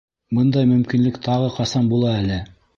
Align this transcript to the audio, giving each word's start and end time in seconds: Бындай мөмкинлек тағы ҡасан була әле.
Бындай 0.37 0.69
мөмкинлек 0.71 1.21
тағы 1.29 1.53
ҡасан 1.61 1.95
була 1.95 2.19
әле. 2.25 2.45